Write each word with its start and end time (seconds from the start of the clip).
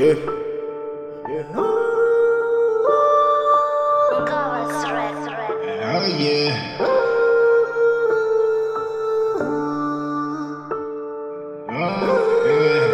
Yeah. 0.00 0.14
Yeah. 1.28 1.44
Oh 5.92 6.06
yeah. 6.18 6.52
Oh, 11.68 12.46
yeah. 12.46 12.90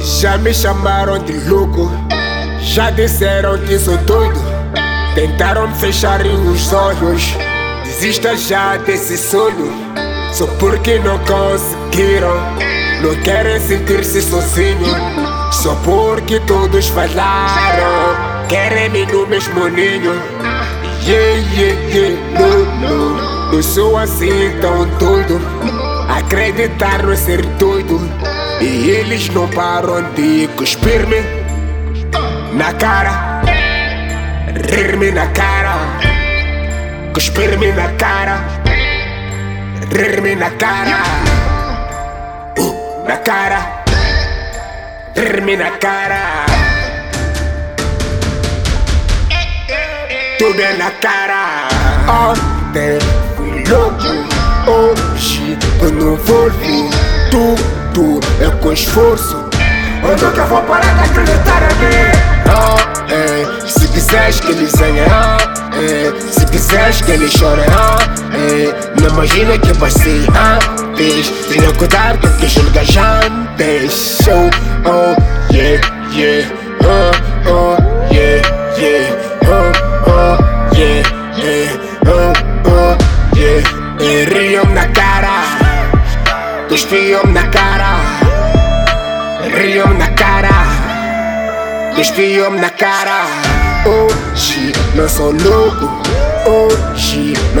Já 0.00 0.36
me 0.38 0.52
chamaram 0.52 1.18
de 1.22 1.32
louco, 1.48 1.88
já 2.60 2.90
disseram 2.90 3.58
que 3.58 3.78
sou 3.78 3.96
doido. 3.98 4.40
Tentaram 5.14 5.68
me 5.68 5.74
fechar 5.76 6.20
os 6.26 6.72
olhos, 6.72 7.36
desista 8.00 8.34
já 8.34 8.78
desse 8.78 9.18
sonho. 9.18 9.70
Só 10.32 10.46
porque 10.58 10.98
não 11.00 11.18
conseguiram, 11.18 12.34
não 13.02 13.14
querem 13.22 13.60
sentir-se 13.60 14.22
sozinho. 14.22 14.96
Só 15.52 15.74
porque 15.84 16.40
todos 16.40 16.88
falaram, 16.88 18.46
querem-me 18.48 19.04
no 19.04 19.26
mesmo 19.26 19.68
ninho. 19.68 20.14
Yeah, 21.04 21.40
yeah, 21.54 21.80
yeah, 21.92 22.40
no, 22.40 22.64
no. 22.80 23.54
Eu 23.54 23.62
sou 23.62 23.98
assim 23.98 24.50
tão 24.62 24.86
doido, 24.98 25.38
acreditar 26.08 27.02
no 27.02 27.14
ser 27.14 27.44
doido. 27.58 28.00
E 28.62 28.88
eles 28.88 29.28
não 29.28 29.46
param 29.48 30.02
de 30.14 30.48
cuspir-me 30.56 31.22
na 32.54 32.72
cara, 32.72 33.42
rir-me 34.70 35.10
na 35.10 35.26
cara, 35.28 36.09
cuspir-me 37.12 37.72
na 37.72 37.88
cara, 37.92 38.40
rir-me 39.92 40.36
na 40.36 40.50
cara, 40.50 41.02
uh, 42.58 43.04
na 43.06 43.16
cara, 43.18 43.82
rir-me 45.16 45.56
na 45.56 45.70
cara. 45.72 46.46
Tudo 50.38 50.60
é 50.60 50.72
na 50.78 50.90
cara. 50.92 51.68
Ontem 52.08 52.98
fui 53.36 53.62
louco, 53.68 54.70
hoje 54.70 55.58
eu 55.82 55.92
não 55.92 56.16
vou. 56.16 56.50
Tudo 57.30 58.20
é 58.40 58.50
com 58.62 58.72
esforço. 58.72 59.36
Eu 60.02 60.16
nunca 60.16 60.44
vou 60.46 60.62
parar 60.62 60.94
de 60.94 61.10
acreditar 61.10 61.62
em 61.62 61.74
mim. 61.76 62.30
Oh, 62.46 63.12
eh, 63.12 63.68
se 63.68 63.86
quiseres 63.88 64.40
que 64.40 64.50
eles 64.50 64.74
ganhem, 64.74 65.04
oh, 65.04 65.76
eh, 65.76 66.29
se 66.50 66.58
quiseres 66.58 67.02
que 67.02 67.12
eles 67.12 67.32
chorem, 67.32 67.64
oh, 67.68 68.36
eh, 68.36 68.74
não 69.00 69.08
imagina 69.10 69.56
que 69.58 69.70
eu 69.70 69.76
passei 69.76 70.26
antes. 70.28 71.30
Tenha 71.48 71.72
cuidado 71.72 72.18
com 72.18 72.36
que 72.38 72.48
julgas 72.48 72.88
antes. 72.96 74.18
Oh, 74.28 74.50
oh, 74.88 75.52
yeah, 75.52 75.80
yeah, 76.12 76.50
oh, 76.84 77.10
oh, 77.50 77.76
yeah, 78.12 78.42
yeah, 78.78 79.16
oh, 79.46 79.72
oh, 80.10 80.76
yeah, 80.76 81.02
yeah, 81.36 81.78
oh, 82.06 82.32
oh, 82.68 83.38
yeah. 83.38 83.62
E 84.00 84.24
riam 84.24 84.64
na 84.74 84.86
cara, 84.88 85.44
cuspiam 86.68 87.26
na 87.32 87.46
cara, 87.48 87.96
riam 89.54 89.92
na 89.94 90.08
cara, 90.08 90.66
cuspiam 91.94 92.50
na 92.52 92.70
cara. 92.70 93.26
Hoje 93.86 94.72
não 94.94 95.08
sou 95.08 95.32
louco, 95.32 96.02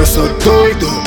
não 0.00 0.06
sou 0.06 0.28
doido, 0.38 0.86
hoje 0.86 0.94
sou 0.94 0.99